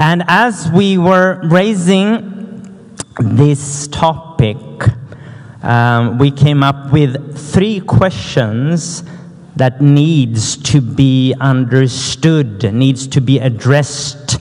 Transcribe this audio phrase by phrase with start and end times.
[0.00, 4.56] And as we were raising this topic,
[5.62, 9.04] um, we came up with three questions
[9.56, 14.40] that needs to be understood, needs to be addressed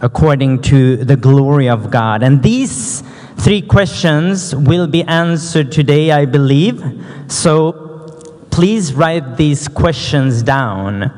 [0.00, 2.22] according to the glory of God.
[2.22, 3.02] And these
[3.36, 6.82] three questions will be answered today, I believe.
[7.28, 8.08] So
[8.50, 11.12] please write these questions down.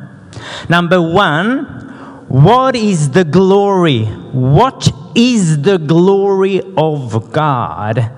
[0.69, 1.84] Number one,
[2.35, 4.07] what is the glory?
[4.33, 8.11] What is the glory of God?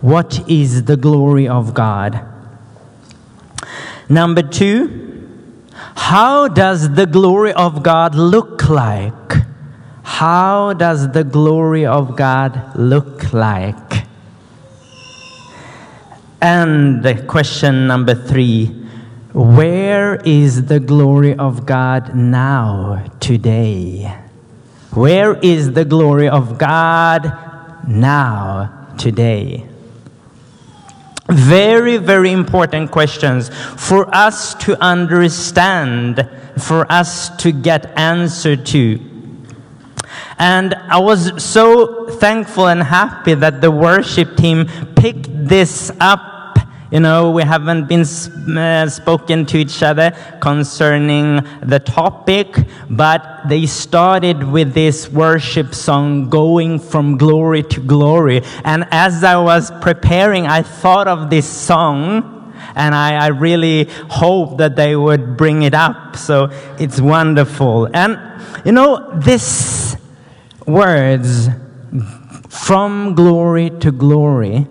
[0.00, 2.24] What is the glory of God?
[4.08, 5.28] Number two,
[5.96, 9.32] how does the glory of God look like?
[10.04, 14.04] How does the glory of God look like?
[16.40, 18.83] And the question number three,
[19.34, 24.16] where is the glory of God now, today?
[24.92, 27.32] Where is the glory of God
[27.88, 29.66] now, today?
[31.28, 39.00] Very, very important questions for us to understand, for us to get answer to.
[40.38, 46.33] And I was so thankful and happy that the worship team picked this up.
[46.94, 48.02] You know, we haven't been
[48.56, 52.56] uh, spoken to each other concerning the topic,
[52.88, 58.42] but they started with this worship song, Going from Glory to Glory.
[58.64, 64.58] And as I was preparing, I thought of this song and I, I, really hope
[64.58, 66.14] that they would bring it up.
[66.14, 67.88] So it's wonderful.
[67.92, 68.20] And
[68.64, 69.96] you know, this
[70.64, 71.48] words
[72.48, 74.68] from glory to glory,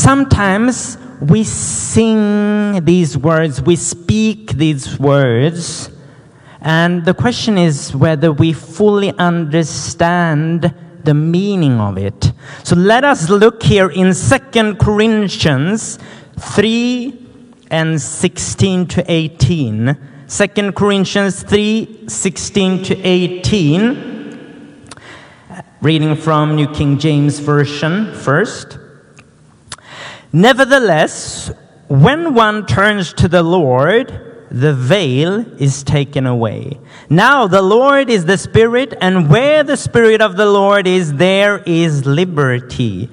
[0.00, 5.90] sometimes we sing these words, we speak these words,
[6.62, 10.74] and the question is whether we fully understand
[11.04, 12.32] the meaning of it.
[12.64, 15.98] So let us look here in Second Corinthians
[16.38, 17.26] 3
[17.70, 19.96] and 16 to 18.
[20.28, 24.80] 2 Corinthians 3 16 to 18.
[25.82, 28.79] Reading from New King James Version first.
[30.32, 31.50] Nevertheless,
[31.88, 36.78] when one turns to the Lord, the veil is taken away.
[37.08, 41.58] Now the Lord is the Spirit, and where the Spirit of the Lord is, there
[41.66, 43.08] is liberty.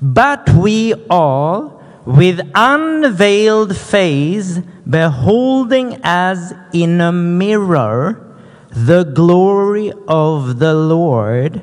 [0.00, 4.58] But we all, with unveiled face,
[4.88, 8.24] beholding as in a mirror
[8.70, 11.62] the glory of the Lord,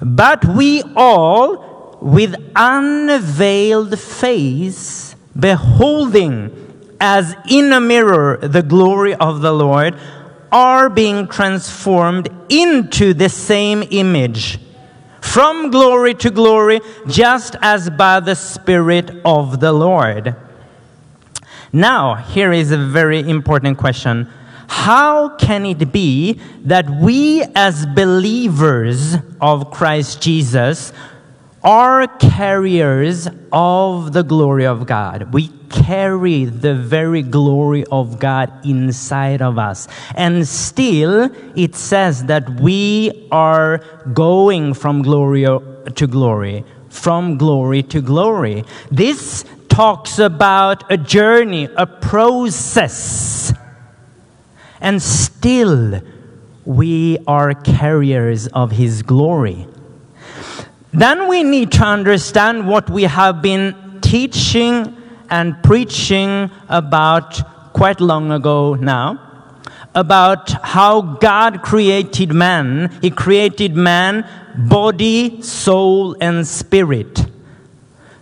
[0.00, 1.67] but we all,
[2.00, 6.50] with unveiled face, beholding
[7.00, 9.98] as in a mirror the glory of the Lord,
[10.50, 14.58] are being transformed into the same image
[15.20, 20.34] from glory to glory, just as by the Spirit of the Lord.
[21.72, 24.26] Now, here is a very important question.
[24.68, 30.92] How can it be that we, as believers of Christ Jesus,
[31.62, 35.32] are carriers of the glory of God.
[35.32, 39.88] We carry the very glory of God inside of us.
[40.14, 43.78] And still, it says that we are
[44.12, 48.64] going from glory to glory, from glory to glory.
[48.90, 53.52] This talks about a journey, a process.
[54.80, 56.00] And still,
[56.64, 59.66] we are carriers of His glory.
[60.92, 64.96] Then we need to understand what we have been teaching
[65.30, 69.28] and preaching about quite long ago now
[69.94, 72.90] about how God created man.
[73.02, 77.26] He created man, body, soul, and spirit.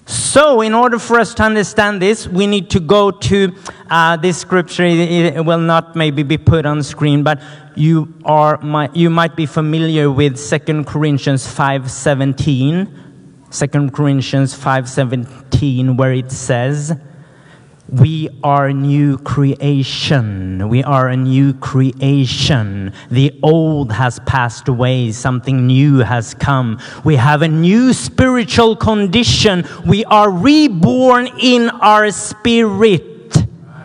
[0.06, 3.52] So, in order for us to understand this, we need to go to
[3.90, 4.84] uh, this scripture.
[4.84, 7.42] It will not maybe be put on screen, but
[7.76, 8.58] you are
[8.94, 12.88] you might be familiar with 2 Corinthians 5:17.
[13.50, 16.96] 2 Corinthians 5:17 where it says,
[17.88, 20.68] We are a new creation.
[20.68, 22.92] We are a new creation.
[23.10, 25.12] The old has passed away.
[25.12, 26.80] Something new has come.
[27.04, 29.64] We have a new spiritual condition.
[29.86, 33.36] We are reborn in our spirit.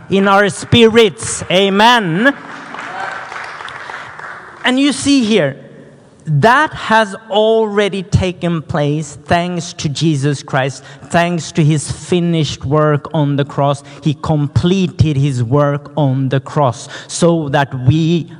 [0.09, 1.43] In our spirits.
[1.51, 2.35] Amen.
[4.63, 5.67] And you see here,
[6.25, 13.37] that has already taken place thanks to Jesus Christ, thanks to his finished work on
[13.37, 13.83] the cross.
[14.03, 18.31] He completed his work on the cross so that we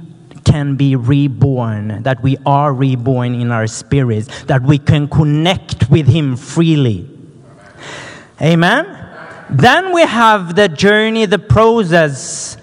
[0.46, 6.08] can be reborn, that we are reborn in our spirits, that we can connect with
[6.08, 7.08] him freely.
[8.42, 8.98] Amen.
[9.50, 12.58] Then we have the journey, the process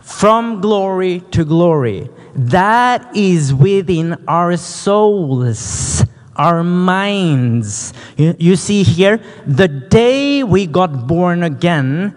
[0.00, 2.08] from glory to glory.
[2.34, 7.92] That is within our souls, our minds.
[8.16, 12.14] You, you see here, the day we got born again,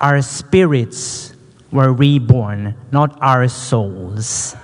[0.00, 1.34] our spirits
[1.70, 4.56] were reborn, not our souls.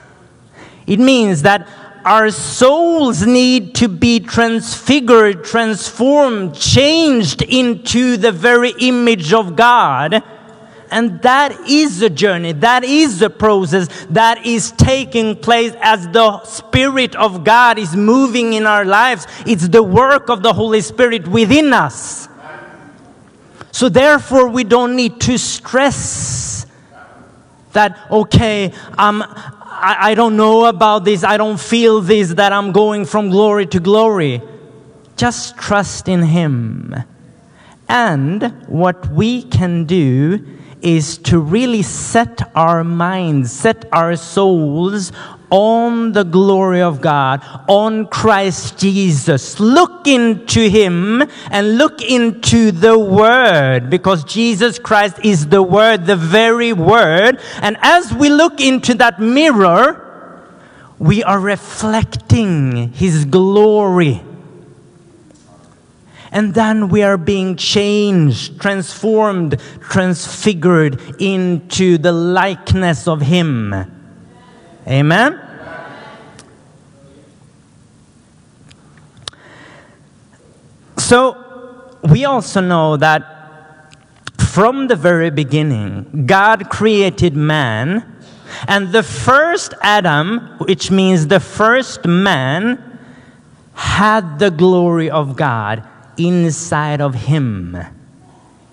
[0.86, 1.68] It means that
[2.04, 10.22] our souls need to be transfigured, transformed, changed into the very image of God.
[10.90, 16.42] And that is the journey, that is the process that is taking place as the
[16.44, 19.26] Spirit of God is moving in our lives.
[19.46, 22.28] It's the work of the Holy Spirit within us.
[23.72, 26.66] So, therefore, we don't need to stress
[27.72, 32.72] that, okay, um, I, I don't know about this, I don't feel this, that I'm
[32.72, 34.40] going from glory to glory.
[35.16, 36.94] Just trust in Him.
[37.88, 45.12] And what we can do is to really set our minds, set our souls
[45.50, 49.60] on the glory of God, on Christ Jesus.
[49.60, 56.16] Look into Him and look into the Word because Jesus Christ is the Word, the
[56.16, 57.40] very Word.
[57.62, 60.02] And as we look into that mirror,
[60.98, 64.22] we are reflecting His glory.
[66.32, 73.74] And then we are being changed, transformed, transfigured into the likeness of Him.
[74.86, 75.40] Amen?
[80.96, 81.36] So,
[82.02, 83.36] we also know that
[84.38, 88.12] from the very beginning, God created man,
[88.66, 92.98] and the first Adam, which means the first man,
[93.74, 95.86] had the glory of God
[96.18, 97.76] inside of him.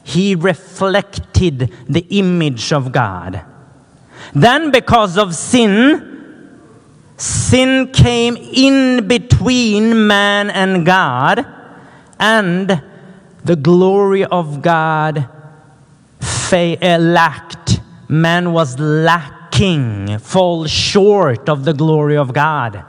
[0.03, 3.41] He reflected the image of God.
[4.33, 6.09] Then, because of sin,
[7.17, 11.45] sin came in between man and God,
[12.19, 12.81] and
[13.43, 15.29] the glory of God
[16.53, 17.79] uh, lacked.
[18.07, 22.85] Man was lacking, fall short of the glory of God.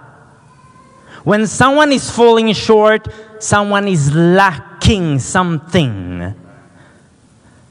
[1.25, 3.09] When someone is falling short,
[3.45, 6.35] someone is lacking something.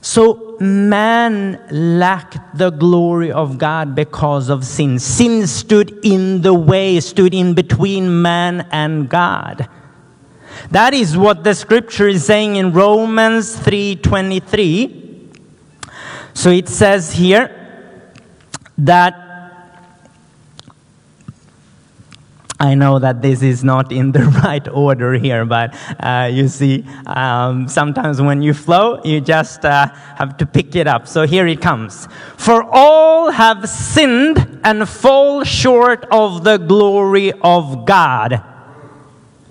[0.01, 4.99] So man lacked the glory of God because of sin.
[4.99, 9.67] Sin stood in the way, stood in between man and God.
[10.71, 14.99] That is what the scripture is saying in Romans 3:23.
[16.33, 17.49] So it says here
[18.77, 19.22] that
[22.59, 26.85] I know that this is not in the right order here, but uh, you see,
[27.05, 31.07] um, sometimes when you flow, you just uh, have to pick it up.
[31.07, 32.07] So here it comes.
[32.37, 38.43] For all have sinned and fall short of the glory of God.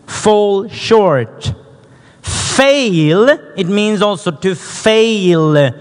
[0.07, 1.55] Fall short.
[2.23, 5.73] Fail, it means also to fail,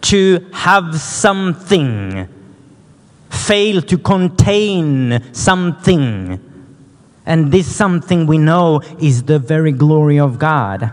[0.00, 2.28] to have something
[3.46, 6.40] fail to contain something.
[7.24, 10.90] And this something we know is the very glory of God.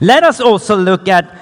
[0.00, 1.36] Let us also look at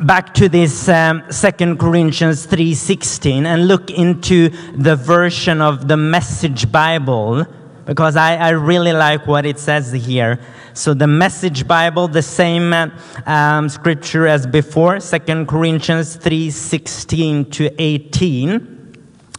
[0.00, 6.72] back to this um, 2 Corinthians 3:16 and look into the version of the Message
[6.72, 7.46] Bible
[7.84, 10.40] because I, I really like what it says here.
[10.72, 12.72] So the Message Bible, the same
[13.26, 18.69] um, scripture as before, 2 Corinthians 3:16 to 18.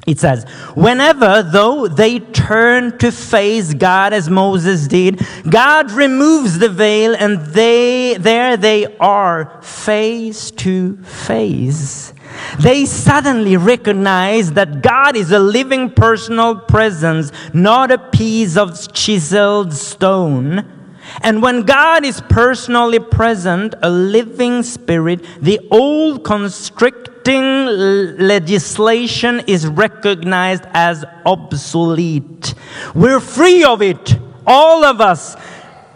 [0.07, 6.69] It says, whenever though they turn to face God as Moses did, God removes the
[6.69, 12.13] veil and they, there they are face to face.
[12.59, 19.73] They suddenly recognize that God is a living personal presence, not a piece of chiseled
[19.73, 20.80] stone.
[21.19, 30.63] And when God is personally present, a living spirit, the old constricting legislation is recognized
[30.73, 32.55] as obsolete.
[32.95, 35.35] We're free of it, all of us.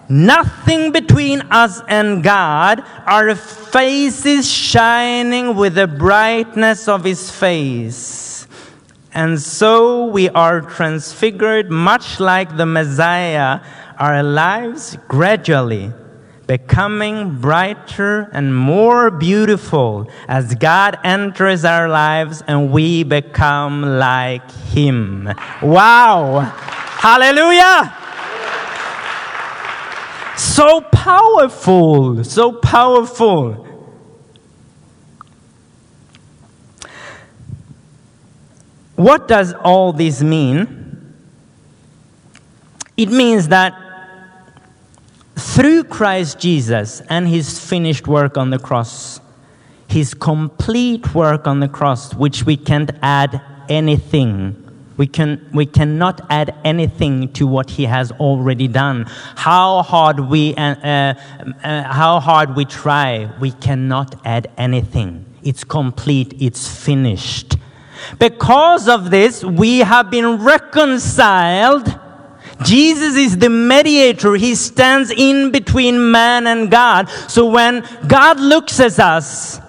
[0.07, 8.47] Nothing between us and God, our faces shining with the brightness of His face.
[9.15, 13.61] And so we are transfigured, much like the Messiah,
[13.99, 15.91] our lives gradually
[16.47, 25.29] becoming brighter and more beautiful as God enters our lives and we become like Him.
[25.61, 26.41] Wow!
[26.41, 27.93] Hallelujah!
[30.37, 33.65] So powerful, so powerful.
[38.95, 41.13] What does all this mean?
[42.95, 43.84] It means that
[45.35, 49.19] through Christ Jesus and his finished work on the cross,
[49.87, 54.61] his complete work on the cross, which we can't add anything.
[54.97, 59.05] We, can, we cannot add anything to what he has already done.
[59.35, 61.13] How hard we, uh, uh,
[61.63, 65.25] uh, how hard we try, we cannot add anything.
[65.43, 67.57] It's complete, it's finished.
[68.19, 71.99] Because of this, we have been reconciled.
[72.63, 74.35] Jesus is the mediator.
[74.35, 77.09] He stands in between man and God.
[77.27, 79.59] So when God looks at us,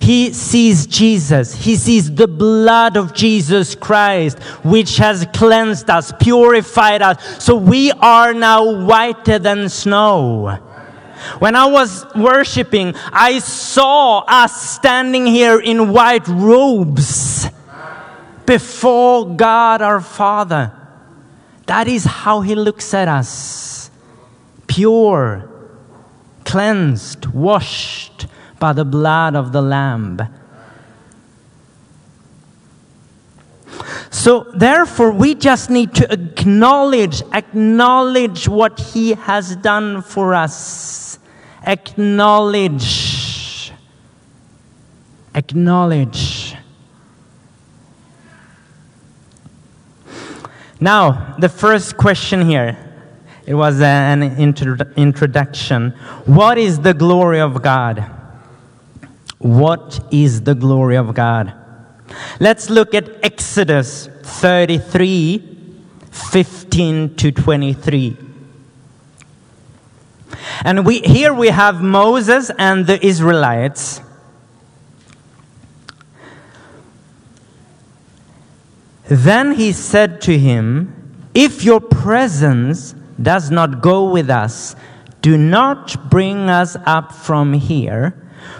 [0.00, 1.54] he sees Jesus.
[1.54, 7.42] He sees the blood of Jesus Christ, which has cleansed us, purified us.
[7.42, 10.58] So we are now whiter than snow.
[11.38, 17.48] When I was worshiping, I saw us standing here in white robes
[18.44, 20.72] before God our Father.
[21.66, 23.90] That is how He looks at us
[24.66, 25.48] pure,
[26.44, 28.26] cleansed, washed
[28.58, 30.20] by the blood of the Lamb.
[34.10, 41.18] So, therefore, we just need to acknowledge, acknowledge what He has done for us.
[41.66, 43.72] Acknowledge.
[45.34, 46.33] Acknowledge.
[50.84, 52.76] Now, the first question here.
[53.46, 55.92] It was an intro- introduction.
[56.26, 58.04] What is the glory of God?
[59.38, 61.54] What is the glory of God?
[62.38, 65.56] Let's look at Exodus 33
[66.10, 68.16] 15 to 23.
[70.64, 74.02] And we, here we have Moses and the Israelites.
[79.08, 84.74] Then he said to him, If your presence does not go with us,
[85.20, 88.14] do not bring us up from here.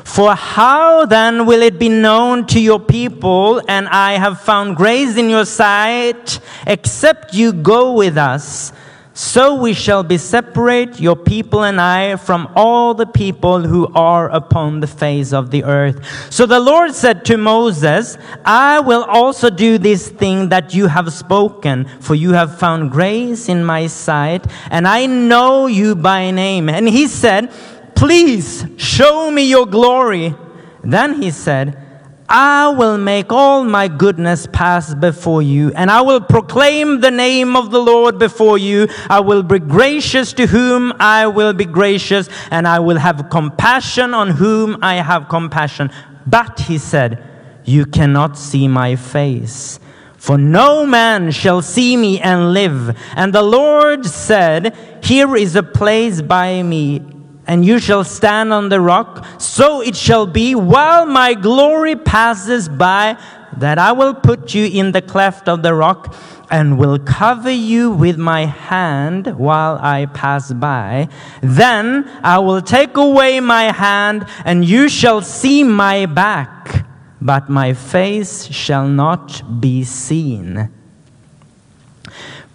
[0.04, 5.16] For how then will it be known to your people, and I have found grace
[5.16, 8.72] in your sight, except you go with us?
[9.16, 14.28] So we shall be separate, your people and I, from all the people who are
[14.28, 16.04] upon the face of the earth.
[16.32, 21.12] So the Lord said to Moses, I will also do this thing that you have
[21.12, 26.68] spoken, for you have found grace in my sight, and I know you by name.
[26.68, 27.52] And he said,
[27.94, 30.34] Please show me your glory.
[30.82, 31.83] Then he said,
[32.28, 37.54] I will make all my goodness pass before you, and I will proclaim the name
[37.54, 38.88] of the Lord before you.
[39.10, 44.14] I will be gracious to whom I will be gracious, and I will have compassion
[44.14, 45.90] on whom I have compassion.
[46.26, 47.22] But he said,
[47.64, 49.78] You cannot see my face.
[50.16, 52.96] For no man shall see me and live.
[53.14, 57.00] And the Lord said, Here is a place by me,
[57.46, 59.26] and you shall stand on the rock.
[59.38, 63.18] So it shall be while my glory passes by
[63.56, 66.14] that I will put you in the cleft of the rock
[66.50, 71.08] and will cover you with my hand while I pass by.
[71.42, 76.86] Then I will take away my hand and you shall see my back,
[77.20, 80.70] but my face shall not be seen.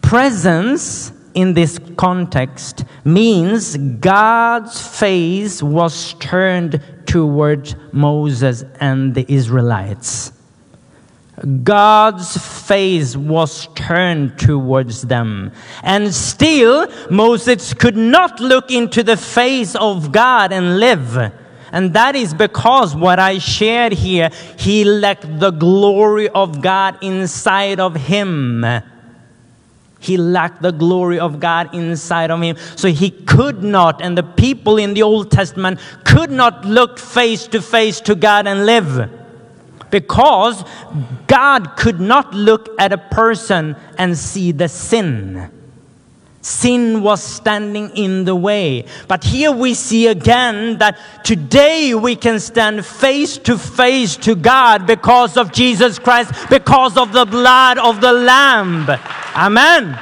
[0.01, 10.31] Presence in this context means God's face was turned toward Moses and the Israelites.
[11.63, 15.51] God's face was turned towards them.
[15.83, 21.31] And still, Moses could not look into the face of God and live.
[21.71, 27.79] And that is because what I shared here, he lacked the glory of God inside
[27.79, 28.65] of him.
[30.00, 32.56] He lacked the glory of God inside of him.
[32.75, 37.48] So he could not, and the people in the Old Testament could not look face
[37.48, 39.10] to face to God and live.
[39.91, 40.63] Because
[41.27, 45.51] God could not look at a person and see the sin.
[46.41, 48.86] Sin was standing in the way.
[49.08, 54.88] But here we see again that today we can stand face to face to God
[54.88, 58.89] because of Jesus Christ, because of the blood of the Lamb.
[59.36, 60.00] Amen.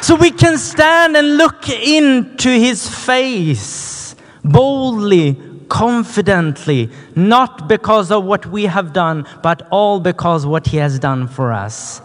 [0.00, 4.14] So we can stand and look into his face
[4.44, 5.36] boldly,
[5.68, 11.28] confidently, not because of what we have done, but all because what he has done
[11.28, 12.00] for us.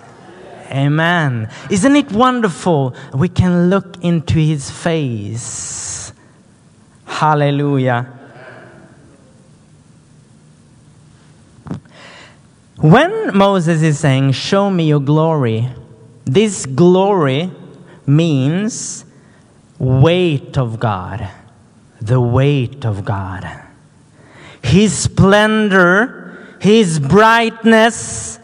[0.71, 1.49] Amen.
[1.69, 2.95] Isn't it wonderful?
[3.13, 6.11] We can look into his face.
[7.05, 8.11] Hallelujah.
[12.77, 15.69] When Moses is saying, Show me your glory,
[16.25, 17.51] this glory
[18.05, 19.05] means
[19.79, 21.29] weight of God,
[22.01, 23.61] the weight of God.
[24.61, 28.39] His splendor, His brightness,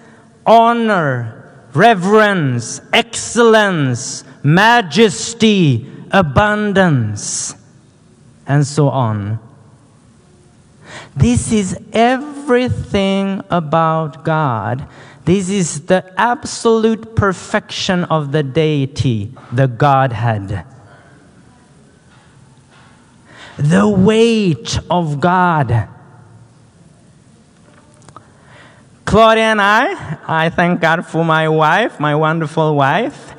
[0.46, 1.41] honor,
[1.74, 7.56] reverence, excellence, majesty, abundance,
[8.46, 9.40] and so on.
[11.16, 14.88] This is everything about God.
[15.26, 20.66] This is the absolute perfection of the deity, the Godhead.
[23.58, 25.88] The weight of God.
[29.12, 33.32] Claudia and I, I thank God for my wife, my wonderful wife.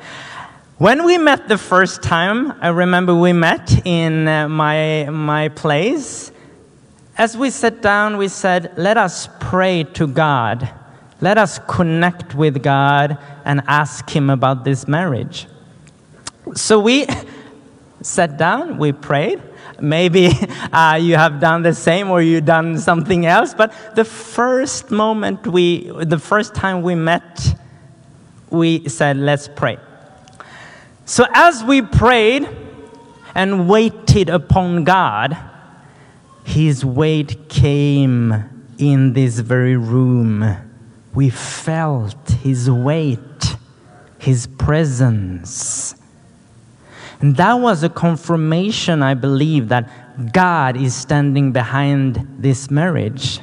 [0.77, 6.31] When we met the first time, I remember we met in uh, my, my place.
[7.17, 10.69] As we sat down, we said, Let us pray to God.
[11.21, 15.47] Let us connect with God and ask Him about this marriage.
[16.53, 17.07] So we
[18.03, 19.41] sat down, we prayed.
[19.83, 20.27] Maybe
[20.71, 25.45] uh, you have done the same or you've done something else, but the first moment
[25.45, 27.53] we, the first time we met,
[28.49, 29.77] we said, Let's pray.
[31.03, 32.47] So as we prayed
[33.35, 35.37] and waited upon God,
[36.45, 38.33] His weight came
[38.77, 40.55] in this very room.
[41.13, 43.57] We felt His weight,
[44.17, 45.95] His presence.
[47.23, 53.39] And that was a confirmation, I believe, that God is standing behind this marriage.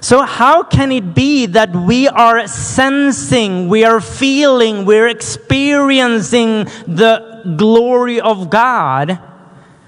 [0.00, 7.54] So, how can it be that we are sensing, we are feeling, we're experiencing the
[7.58, 9.18] glory of God?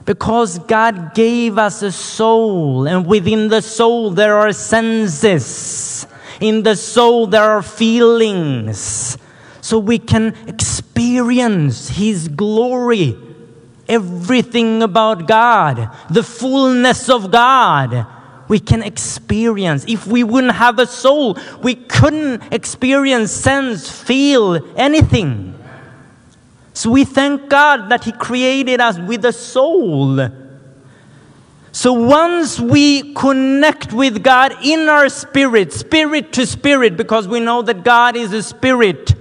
[0.04, 6.06] Because God gave us a soul, and within the soul there are senses.
[6.38, 9.16] In the soul there are feelings.
[9.66, 13.16] So we can experience His glory.
[13.88, 18.06] Everything about God, the fullness of God,
[18.46, 19.84] we can experience.
[19.88, 25.58] If we wouldn't have a soul, we couldn't experience, sense, feel anything.
[26.72, 30.28] So we thank God that He created us with a soul.
[31.72, 37.62] So once we connect with God in our spirit, spirit to spirit, because we know
[37.62, 39.15] that God is a spirit,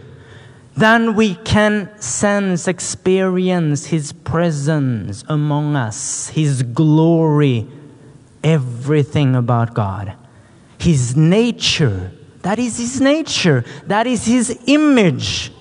[0.77, 7.67] then we can sense, experience His presence among us, His glory,
[8.43, 10.13] everything about God.
[10.77, 12.11] His nature,
[12.41, 15.51] that is His nature, that is His image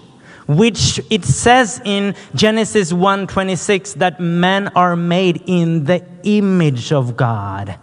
[0.46, 7.78] which it says in Genesis 1:26 that men are made in the image of God.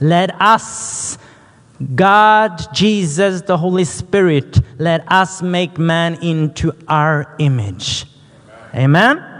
[0.00, 1.18] Let us
[1.94, 8.06] God, Jesus, the Holy Spirit, let us make man into our image.
[8.74, 9.30] Amen.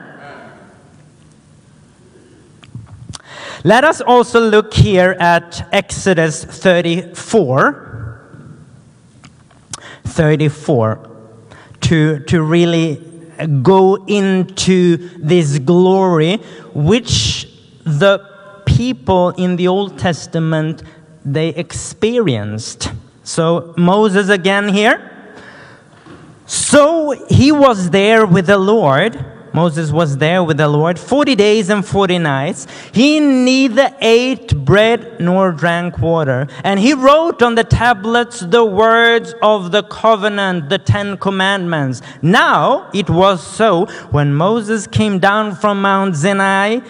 [3.63, 7.85] Let us also look here at Exodus 34.
[10.05, 11.11] 34
[11.81, 13.03] to, to really
[13.63, 16.37] go into this glory
[16.73, 17.49] which
[17.85, 18.21] the
[18.65, 20.83] people in the Old Testament
[21.25, 22.93] they experienced.
[23.23, 25.11] So Moses again here.
[26.47, 29.25] So he was there with the Lord.
[29.55, 32.67] Moses was there with the Lord 40 days and 40 nights.
[32.93, 36.49] He neither ate bread nor drank water.
[36.65, 42.03] And he wrote on the tablets the words of the covenant, the Ten Commandments.
[42.21, 46.81] Now it was so when Moses came down from Mount Sinai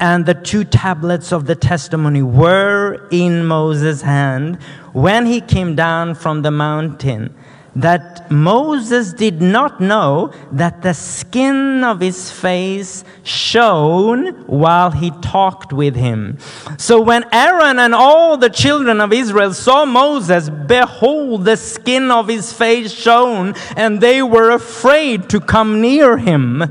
[0.00, 4.58] and the two tablets of the testimony were in Moses' hand
[4.92, 7.34] when he came down from the mountain.
[7.76, 15.72] that Moses did not know that the skin of his face shone while he talked
[15.72, 16.38] with him.
[16.78, 22.28] So when Aaron and all the children of Israel saw Moses, behold, the skin of
[22.28, 26.62] his face shone, and they were afraid to come near him.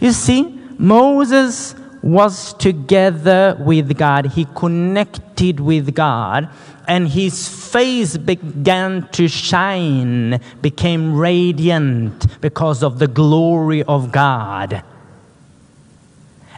[0.00, 4.26] You see, Moses was together with God.
[4.26, 6.48] He connected with God,
[6.86, 14.82] and his face began to shine, became radiant because of the glory of God.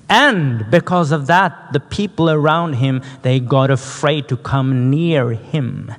[0.09, 5.95] And because of that, the people around him, they got afraid to come near him.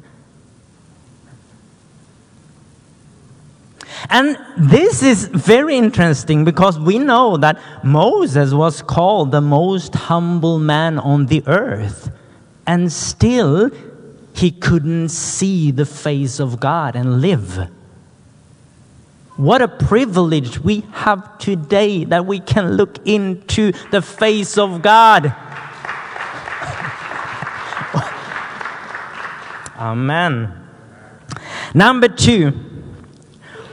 [4.09, 10.59] And this is very interesting because we know that Moses was called the most humble
[10.59, 12.11] man on the earth.
[12.65, 13.69] And still,
[14.33, 17.69] he couldn't see the face of God and live.
[19.37, 25.25] What a privilege we have today that we can look into the face of God.
[29.77, 30.53] Amen.
[31.73, 32.53] Number two,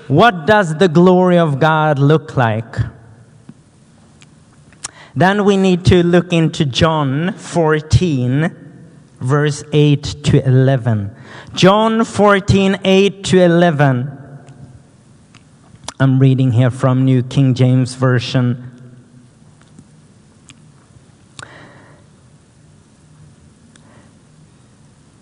[0.08, 2.76] what does the glory of God look like?
[5.14, 8.54] Then we need to look into John 14,
[9.20, 11.14] verse 8 to 11.
[11.54, 14.18] John 14, 8 to 11.
[16.00, 18.64] I'm reading here from New King James Version.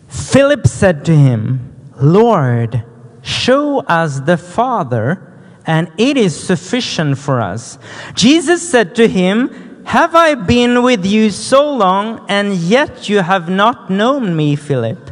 [0.08, 2.84] Philip said to him, Lord,
[3.26, 5.20] show us the Father,
[5.66, 7.78] and it is sufficient for us.
[8.14, 13.48] Jesus said to him, Have I been with you so long, and yet you have
[13.48, 15.10] not known me, Philip?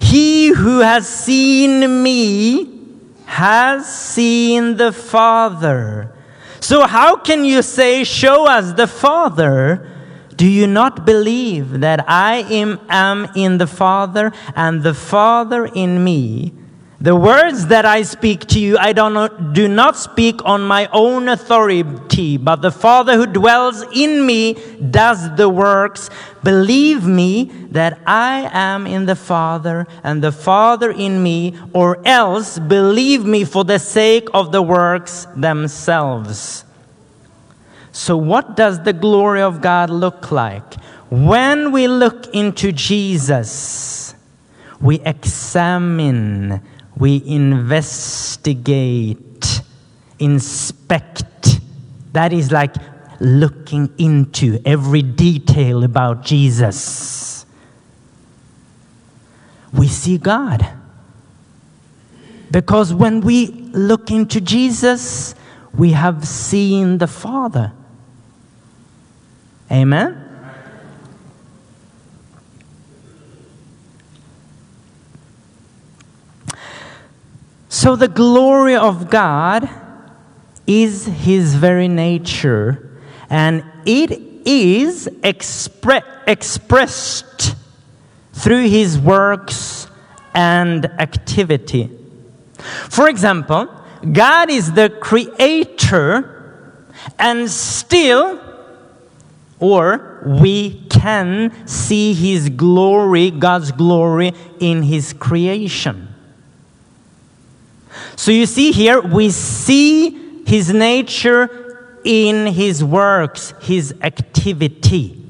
[0.00, 2.80] He who has seen me
[3.26, 6.12] has seen the Father.
[6.60, 9.92] So, how can you say, Show us the Father?
[10.36, 16.04] Do you not believe that I am, am in the Father and the Father in
[16.04, 16.52] me?
[16.98, 20.88] The words that I speak to you, I do not, do not speak on my
[20.92, 26.08] own authority, but the Father who dwells in me does the works.
[26.42, 32.58] Believe me that I am in the Father and the Father in me, or else
[32.58, 36.64] believe me for the sake of the works themselves.
[37.92, 40.74] So, what does the glory of God look like?
[41.10, 44.14] When we look into Jesus,
[44.80, 46.60] we examine,
[46.96, 48.72] we investigate,
[50.18, 51.60] inspect.
[52.12, 52.74] That is like
[53.20, 57.44] looking into every detail about Jesus.
[59.72, 60.66] We see God.
[62.50, 65.34] Because when we look into Jesus,
[65.74, 67.72] we have seen the Father.
[69.70, 70.25] Amen?
[77.78, 79.68] So, the glory of God
[80.66, 84.12] is His very nature, and it
[84.46, 87.54] is expre- expressed
[88.32, 89.88] through His works
[90.32, 91.90] and activity.
[92.88, 93.68] For example,
[94.10, 98.40] God is the creator, and still,
[99.60, 106.14] or we can see His glory, God's glory, in His creation.
[108.16, 115.22] So you see here, we see His nature in His works, His activity,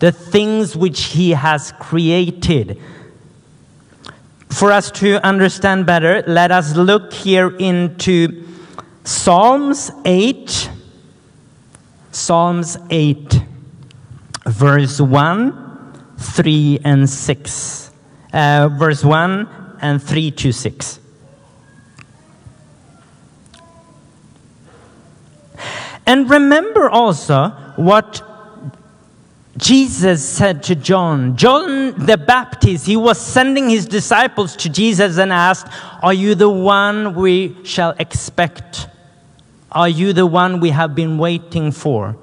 [0.00, 2.80] the things which He has created.
[4.50, 8.44] For us to understand better, let us look here into
[9.02, 10.70] Psalms 8.
[12.12, 13.42] Psalms 8,
[14.46, 17.90] verse 1, 3, and 6.
[18.32, 21.00] Uh, verse 1 and 3 to 6.
[26.06, 28.22] And remember also what
[29.56, 31.36] Jesus said to John.
[31.36, 35.68] John the Baptist, he was sending his disciples to Jesus and asked,
[36.02, 38.88] Are you the one we shall expect?
[39.70, 42.16] Are you the one we have been waiting for?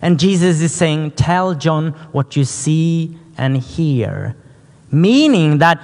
[0.00, 4.36] And Jesus is saying, Tell John what you see and hear.
[4.90, 5.82] Meaning that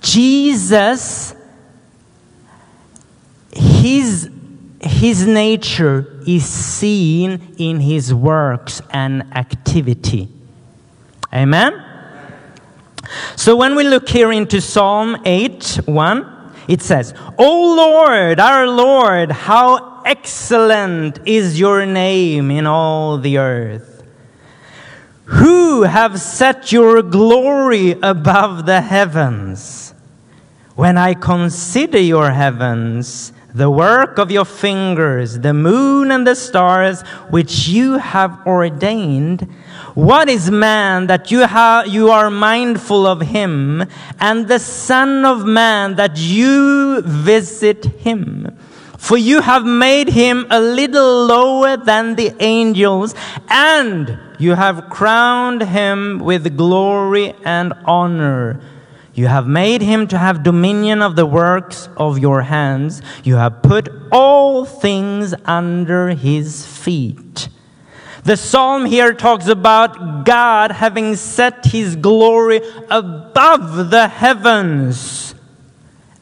[0.00, 1.34] Jesus,
[3.52, 4.28] his,
[4.80, 10.28] his nature is seen in his works and activity.
[11.32, 11.84] Amen?
[13.36, 16.40] So when we look here into Psalm 8 1,
[16.70, 24.04] It says, O Lord, our Lord, how excellent is your name in all the earth.
[25.24, 29.94] Who have set your glory above the heavens?
[30.76, 37.02] When I consider your heavens, the work of your fingers, the moon and the stars
[37.30, 39.42] which you have ordained,
[39.94, 43.84] what is man that you, ha- you are mindful of him,
[44.20, 48.56] and the Son of Man that you visit him?
[48.98, 53.14] For you have made him a little lower than the angels,
[53.48, 58.60] and you have crowned him with glory and honor.
[59.20, 63.02] You have made him to have dominion of the works of your hands.
[63.22, 67.50] You have put all things under his feet.
[68.24, 75.34] The psalm here talks about God having set his glory above the heavens.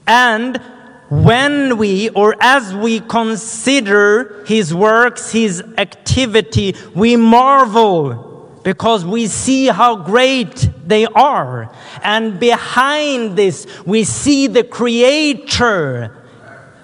[0.05, 0.61] And
[1.09, 8.28] when we, or as we consider his works, his activity, we marvel
[8.69, 11.75] because we see how great they are.
[12.03, 16.15] And behind this, we see the Creator.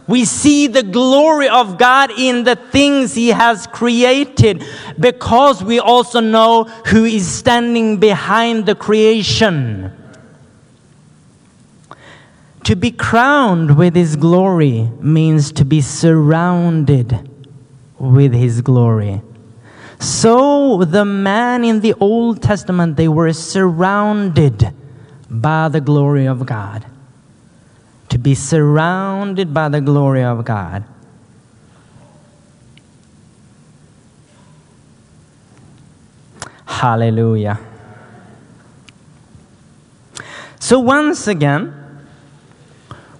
[0.09, 4.64] We see the glory of God in the things He has created
[4.99, 9.92] because we also know who is standing behind the creation.
[12.62, 17.29] To be crowned with His glory means to be surrounded
[17.99, 19.20] with His glory.
[20.00, 24.74] So the man in the Old Testament, they were surrounded
[25.30, 26.87] by the glory of God.
[28.11, 30.85] To be surrounded by the glory of God.
[36.64, 37.59] Hallelujah.
[40.61, 41.74] So once again,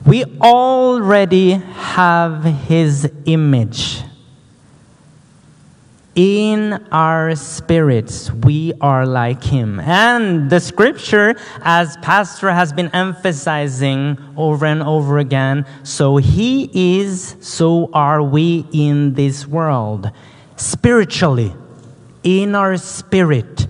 [0.07, 4.04] we already have his image.
[6.15, 9.81] In our spirits, we are like him.
[9.81, 17.37] And the scripture, as Pastor has been emphasizing over and over again, so he is,
[17.41, 20.11] so are we in this world.
[20.57, 21.53] Spiritually,
[22.23, 23.67] in our spirit,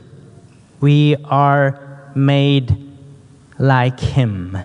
[0.81, 2.77] we are made
[3.59, 4.59] like him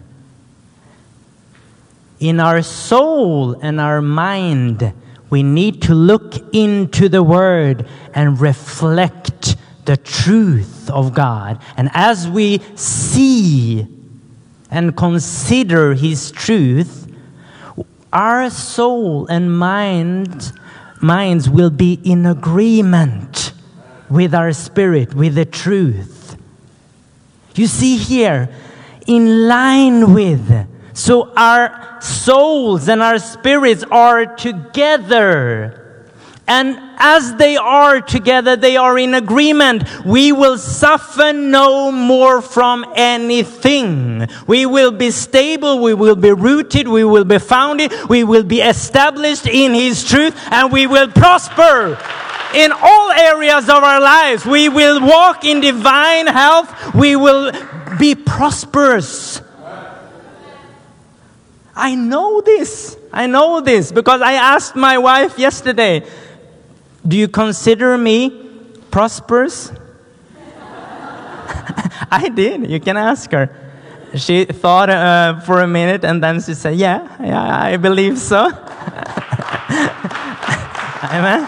[2.19, 4.93] in our soul and our mind,
[5.29, 11.61] we need to look into the Word and reflect the truth of God.
[11.77, 13.87] And as we see
[14.71, 17.11] and consider His truth,
[18.11, 20.51] our soul and mind,
[21.01, 23.53] minds will be in agreement
[24.09, 26.35] with our spirit, with the truth.
[27.55, 28.49] You see here,
[29.05, 35.79] in line with, so our souls and our spirits are together.
[36.49, 39.83] And as they are together, they are in agreement.
[40.03, 44.27] We will suffer no more from anything.
[44.47, 48.61] We will be stable, we will be rooted, we will be founded, we will be
[48.61, 51.99] established in His truth, and we will prosper
[52.55, 54.43] in all areas of our lives.
[54.43, 57.51] We will walk in divine health, we will
[57.99, 59.43] be prosperous.
[61.79, 62.97] I know this.
[63.13, 66.03] I know this because I asked my wife yesterday,
[67.07, 68.29] Do you consider me
[68.91, 69.71] prosperous?
[72.11, 72.69] I did.
[72.69, 73.49] You can ask her.
[74.15, 78.47] She thought uh, for a minute and then she said, Yeah, yeah, I believe so.
[81.01, 81.47] Amen.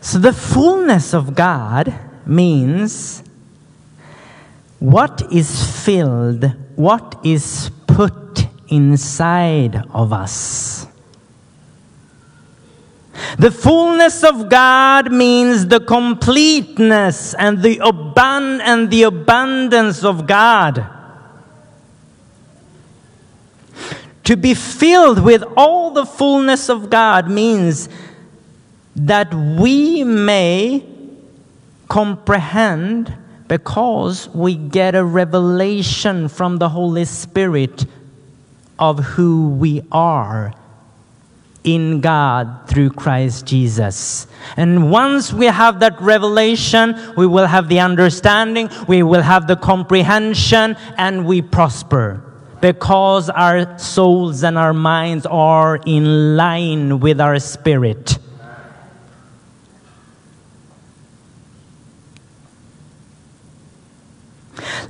[0.00, 1.92] So the fullness of God
[2.24, 3.23] means
[4.78, 10.86] what is filled, what is put inside of us.
[13.38, 20.86] The fullness of God means the completeness and the abund- and the abundance of God.
[24.24, 27.88] To be filled with all the fullness of God means
[28.96, 30.84] that we may
[31.88, 33.14] comprehend
[33.54, 37.86] because we get a revelation from the Holy Spirit
[38.80, 40.52] of who we are
[41.62, 44.26] in God through Christ Jesus.
[44.56, 49.54] And once we have that revelation, we will have the understanding, we will have the
[49.54, 52.24] comprehension, and we prosper
[52.60, 58.18] because our souls and our minds are in line with our spirit.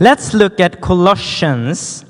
[0.00, 2.04] Let's look at Colossians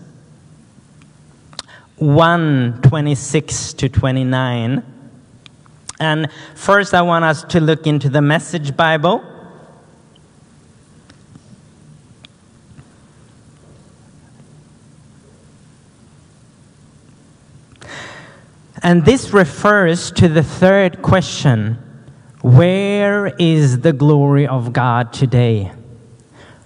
[1.96, 4.82] 1 26 to 29.
[6.00, 9.24] And first, I want us to look into the Message Bible.
[18.82, 21.78] And this refers to the third question
[22.42, 25.72] Where is the glory of God today?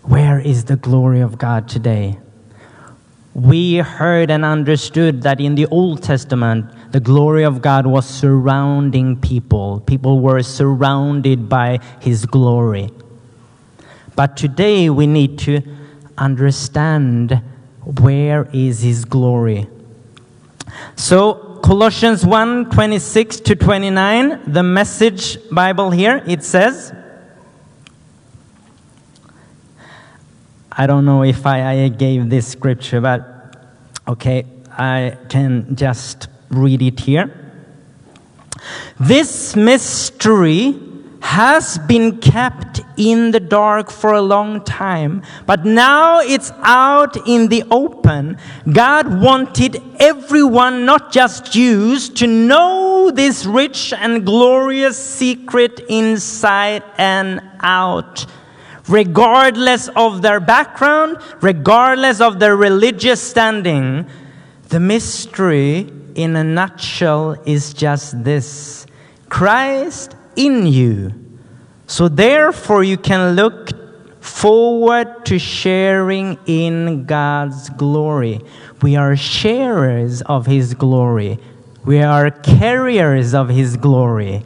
[0.09, 2.19] Where is the glory of God today?
[3.35, 9.21] We heard and understood that in the Old Testament, the glory of God was surrounding
[9.21, 9.81] people.
[9.81, 12.89] People were surrounded by His glory.
[14.17, 15.61] But today we need to
[16.17, 17.43] understand
[17.85, 19.67] where is His glory.
[20.97, 26.95] So Colossians 1 26 to 29, the message Bible here, it says,
[30.81, 33.57] I don't know if I, I gave this scripture, but
[34.07, 37.35] okay, I can just read it here.
[39.01, 40.79] This mystery
[41.21, 47.49] has been kept in the dark for a long time, but now it's out in
[47.49, 48.39] the open.
[48.73, 57.43] God wanted everyone, not just Jews, to know this rich and glorious secret inside and
[57.63, 58.27] out.
[58.89, 64.07] Regardless of their background, regardless of their religious standing,
[64.69, 68.87] the mystery in a nutshell is just this
[69.29, 71.13] Christ in you.
[71.87, 73.71] So, therefore, you can look
[74.23, 78.41] forward to sharing in God's glory.
[78.83, 81.39] We are sharers of His glory,
[81.85, 84.45] we are carriers of His glory.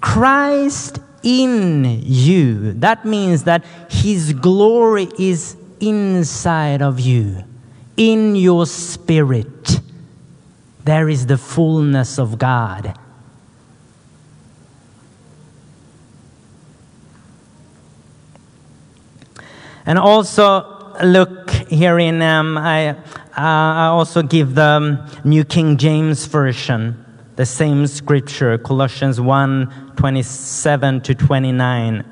[0.00, 2.74] Christ in you.
[2.74, 7.42] That means that His glory is inside of you,
[7.96, 9.80] in your spirit.
[10.84, 12.96] There is the fullness of God.
[19.86, 22.94] And also, look here in, um, I, uh,
[23.36, 27.03] I also give the um, New King James Version,
[27.36, 32.04] the same scripture, Colossians 1 27 to 29.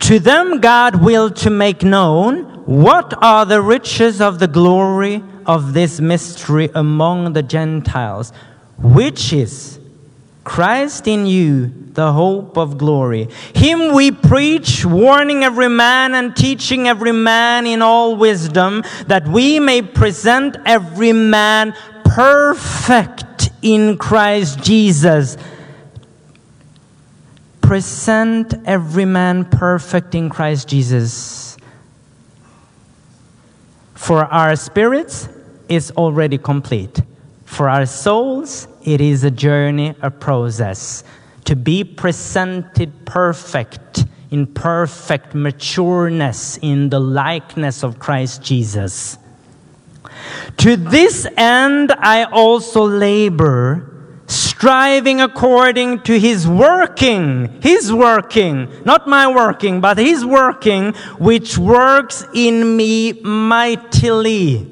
[0.00, 5.74] To them God willed to make known what are the riches of the glory of
[5.74, 8.32] this mystery among the Gentiles,
[8.78, 9.78] which is
[10.44, 13.28] Christ in you, the hope of glory.
[13.54, 19.60] Him we preach, warning every man and teaching every man in all wisdom, that we
[19.60, 23.24] may present every man perfect
[23.62, 25.36] in Christ Jesus.
[27.60, 31.56] Present every man perfect in Christ Jesus.
[33.94, 35.28] For our spirits,
[35.68, 37.00] it's already complete.
[37.44, 41.04] For our souls, it is a journey, a process.
[41.44, 49.18] To be presented perfect, in perfect matureness, in the likeness of Christ Jesus.
[50.58, 53.88] To this end, I also labor,
[54.26, 62.24] striving according to his working, his working, not my working, but his working, which works
[62.34, 64.66] in me mightily.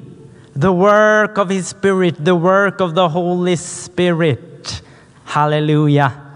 [0.55, 4.81] The work of his Spirit, the work of the Holy Spirit.
[5.23, 6.26] Hallelujah.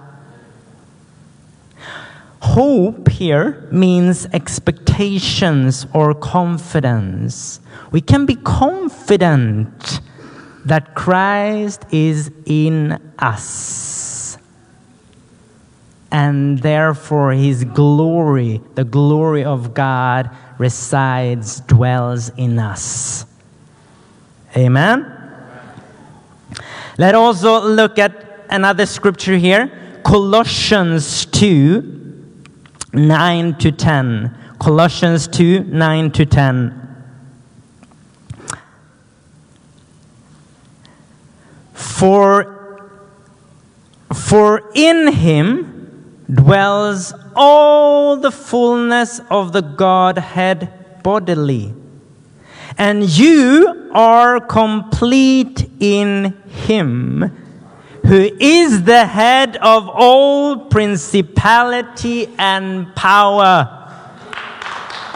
[2.42, 7.60] Hope here means expectations or confidence.
[7.92, 10.02] We can be confident
[10.66, 14.40] that Christ is in us.
[16.12, 23.26] And therefore, his glory, the glory of God, resides, dwells in us.
[24.58, 25.06] Amen?
[26.98, 29.72] Let us also look at another scripture here
[30.04, 32.01] Colossians 2
[32.94, 34.38] 9 to 10.
[34.60, 36.78] Colossians 2 9 to 10.
[41.74, 42.92] For,
[44.14, 51.74] for in him dwells all the fullness of the Godhead bodily.
[52.78, 57.41] And you are complete in him
[58.12, 63.56] who is the head of all principality and power.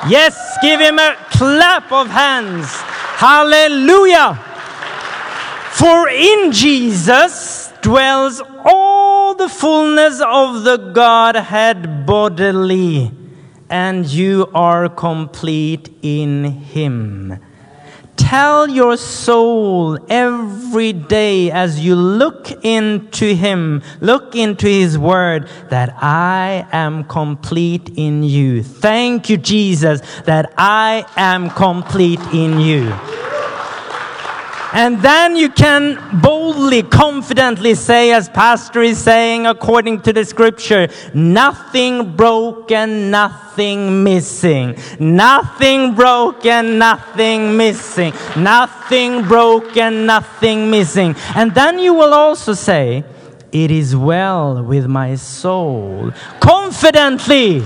[0.08, 2.72] Yes, give him a clap of hands.
[3.20, 4.36] Hallelujah.
[5.72, 13.12] For in Jesus dwells all the fullness of the Godhead bodily.
[13.70, 17.40] and you are complete in Him.
[18.18, 25.96] Tell your soul every day as you look into Him, look into His Word, that
[26.02, 28.64] I am complete in you.
[28.64, 32.94] Thank you, Jesus, that I am complete in you.
[34.76, 40.90] And then you can boldly, confidently say, as Pastor is saying, according to the scripture,
[41.14, 44.78] nothing broken, nothing missing.
[45.00, 48.12] Nothing broken, nothing missing.
[48.36, 51.16] Nothing broken, nothing missing.
[51.36, 53.06] And then you will also say,
[53.54, 56.12] it is well with my soul.
[56.42, 57.64] Confidently.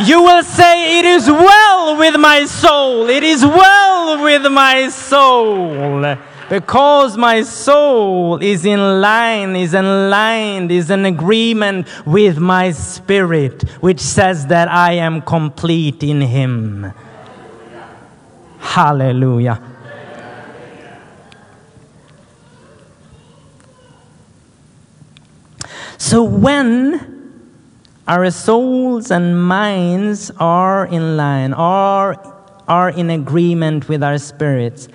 [0.00, 3.08] You will say, It is well with my soul.
[3.08, 6.16] It is well with my soul.
[6.48, 13.68] Because my soul is in line, is in line, is in agreement with my spirit,
[13.80, 16.92] which says that I am complete in Him.
[18.58, 19.62] Hallelujah.
[25.98, 27.17] So when
[28.08, 32.16] our souls and minds are in line, are,
[32.66, 34.88] are in agreement with our spirits,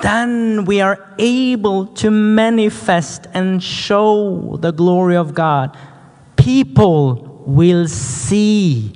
[0.00, 5.76] then we are able to manifest and show the glory of God.
[6.36, 8.92] People will see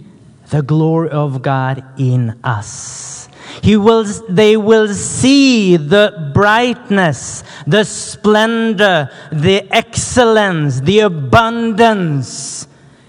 [0.50, 3.28] the glory of God in us.
[3.62, 12.55] He will, they will see the brightness, the splendor, the excellence, the abundance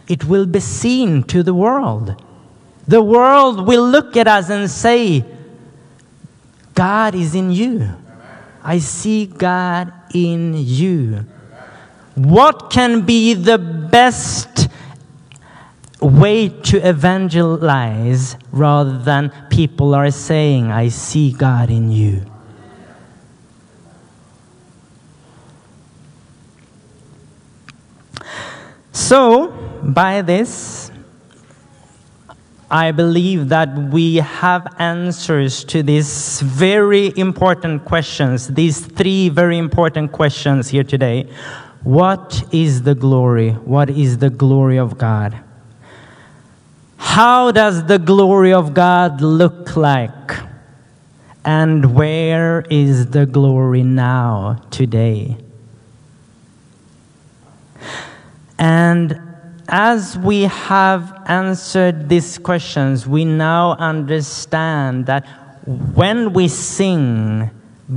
[0.07, 2.21] it will be seen to the world.
[2.87, 5.25] The world will look at us and say,
[6.73, 7.89] God is in you.
[8.63, 11.25] I see God in you.
[12.15, 14.69] What can be the best
[15.99, 22.25] way to evangelize rather than people are saying, I see God in you?
[28.91, 30.91] So, by this,
[32.69, 40.11] I believe that we have answers to these very important questions, these three very important
[40.11, 41.29] questions here today.
[41.83, 43.51] What is the glory?
[43.51, 45.37] What is the glory of God?
[46.97, 50.31] How does the glory of God look like?
[51.45, 55.37] And where is the glory now, today?
[58.59, 59.26] And
[59.67, 65.25] as we have answered these questions, we now understand that
[65.65, 67.49] when we sing,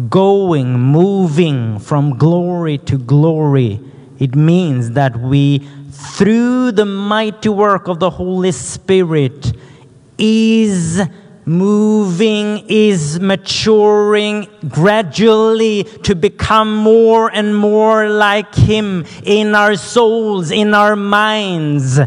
[0.09, 3.81] going, moving from glory to glory,
[4.19, 5.59] it means that we,
[5.91, 9.53] through the mighty work of the Holy Spirit,
[10.19, 11.01] is
[11.45, 20.75] moving, is maturing gradually to become more and more like Him in our souls, in
[20.75, 21.99] our minds.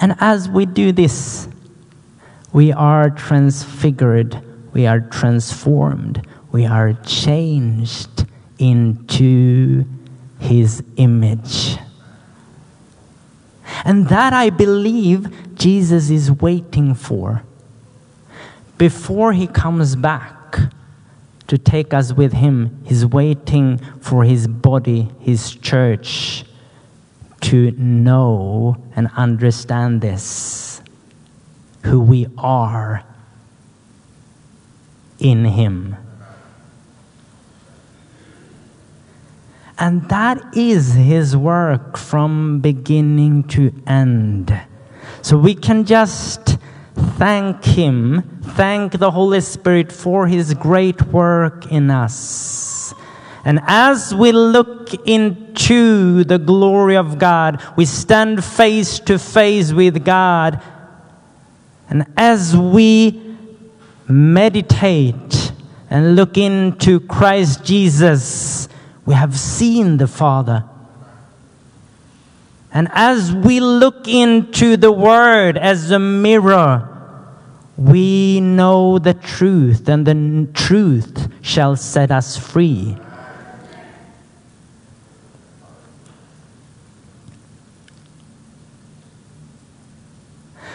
[0.00, 1.48] And as we do this,
[2.52, 4.40] we are transfigured,
[4.72, 8.26] we are transformed, we are changed
[8.58, 9.84] into
[10.38, 11.78] His image.
[13.84, 17.42] And that I believe Jesus is waiting for
[18.78, 20.32] before he comes back
[21.46, 22.82] to take us with him.
[22.84, 26.44] He's waiting for his body, his church,
[27.42, 30.82] to know and understand this
[31.84, 33.04] who we are
[35.18, 35.96] in him.
[39.78, 44.58] And that is his work from beginning to end.
[45.20, 46.58] So we can just
[46.94, 52.94] thank him, thank the Holy Spirit for his great work in us.
[53.44, 60.04] And as we look into the glory of God, we stand face to face with
[60.04, 60.60] God.
[61.88, 63.20] And as we
[64.08, 65.52] meditate
[65.90, 68.68] and look into Christ Jesus,
[69.06, 70.64] we have seen the Father.
[72.72, 76.92] And as we look into the Word as a mirror,
[77.76, 82.96] we know the truth, and the truth shall set us free.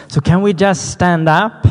[0.08, 1.66] So, can we just stand up?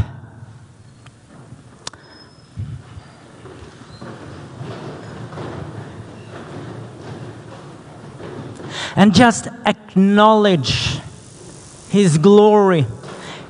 [8.95, 10.99] And just acknowledge
[11.89, 12.85] His glory,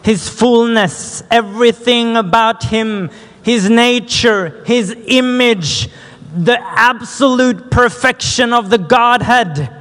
[0.03, 3.09] His fullness, everything about Him,
[3.43, 5.89] His nature, His image,
[6.35, 9.77] the absolute perfection of the Godhead.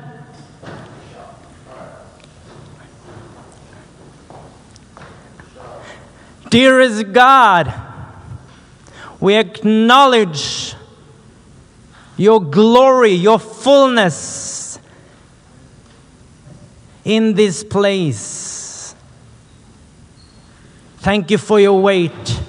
[6.48, 7.72] Dearest God,
[9.20, 10.74] we acknowledge
[12.16, 14.70] your glory, your fullness
[17.05, 18.94] in this place.
[20.98, 22.40] Thank you for your weight.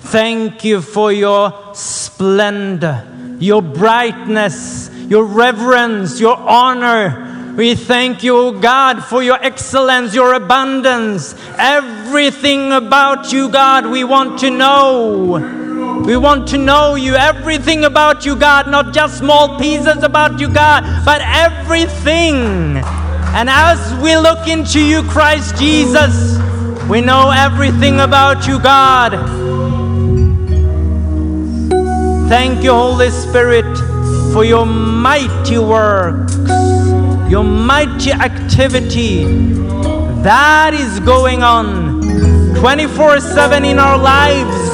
[0.00, 7.54] Thank you for your splendor, your brightness, your reverence, your honor.
[7.56, 11.34] We thank you, God, for your excellence, your abundance.
[11.58, 16.02] Everything about you, God, we want to know.
[16.06, 20.48] We want to know you, everything about you, God, not just small pieces about you,
[20.48, 22.80] God, but everything.
[23.34, 26.38] And as we look into you, Christ Jesus,
[26.88, 29.12] we know everything about you, God.
[32.28, 33.76] Thank you, Holy Spirit,
[34.32, 36.36] for your mighty works,
[37.30, 39.24] your mighty activity
[40.22, 42.02] that is going on
[42.56, 44.68] 24 7 in our lives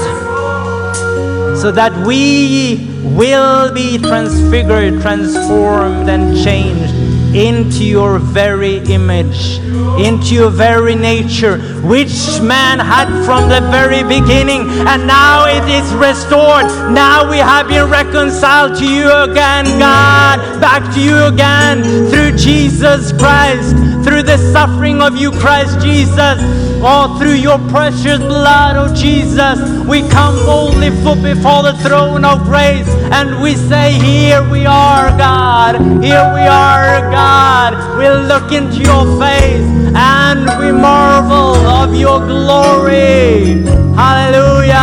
[1.61, 6.94] so that we will be transfigured, transformed, and changed
[7.35, 9.59] into your very image,
[9.99, 15.93] into your very nature, which man had from the very beginning, and now it is
[15.95, 16.66] restored.
[16.93, 23.12] Now we have been reconciled to you again, God, back to you again through Jesus
[23.12, 23.74] Christ,
[24.05, 26.74] through the suffering of you, Christ Jesus.
[26.87, 29.59] Oh, through your precious blood, oh Jesus,
[29.89, 35.09] we come boldly fo- before the throne of grace and we say, Here we are,
[35.16, 35.76] God.
[36.05, 37.72] Here we are, God.
[37.97, 39.64] We look into your face
[39.97, 43.64] and we marvel of your glory.
[43.97, 44.74] Hallelujah.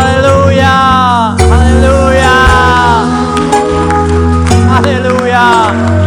[0.00, 1.36] Hallelujah!
[1.52, 2.38] Hallelujah!
[4.72, 5.98] Hallelujah!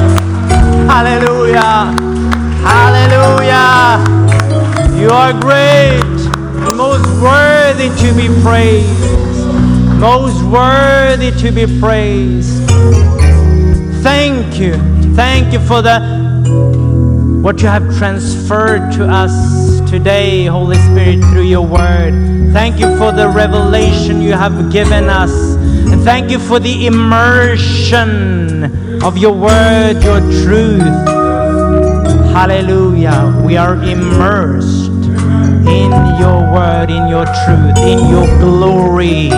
[0.89, 1.93] Hallelujah!
[2.65, 4.20] Hallelujah!
[5.12, 9.45] You are great, and most worthy to be praised,
[9.99, 12.66] most worthy to be praised.
[14.01, 14.76] Thank you,
[15.14, 15.99] thank you for the
[17.43, 22.14] what you have transferred to us today, Holy Spirit, through your word.
[22.53, 25.34] Thank you for the revelation you have given us.
[25.91, 31.05] And thank you for the immersion of your word, your truth.
[32.32, 33.43] Hallelujah.
[33.45, 34.91] We are immersed
[35.72, 39.32] in your word, in your truth, in your glory.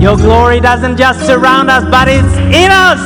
[0.00, 3.02] Your glory doesn't just surround us, but it's in us.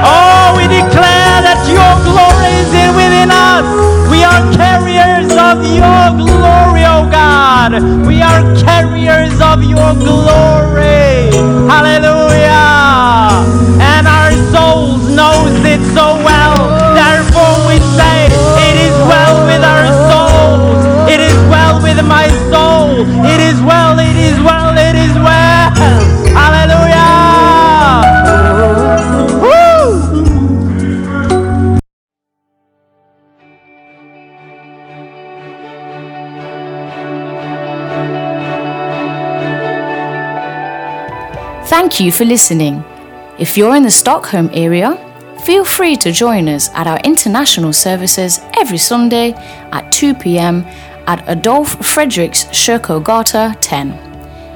[0.00, 3.66] Oh, we declare that your glory is in within us.
[4.08, 7.76] We are carriers of your glory, oh God.
[8.08, 11.28] We are carriers of your glory.
[11.68, 13.44] Hallelujah.
[13.84, 16.37] And our souls knows it so well.
[23.00, 25.70] It is well, it is well, it is well.
[26.34, 26.98] Hallelujah.
[29.40, 30.18] Woo!
[41.66, 42.82] Thank you for listening.
[43.38, 44.96] If you're in the Stockholm area,
[45.44, 49.34] feel free to join us at our international services every Sunday
[49.70, 50.66] at 2 pm
[51.08, 53.92] at Adolf Fredriks Kyrkogata 10.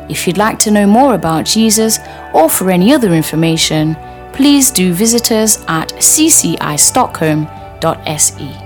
[0.09, 1.99] If you'd like to know more about Jesus
[2.35, 3.97] or for any other information,
[4.33, 8.62] please do visit us at ccistockholm.se.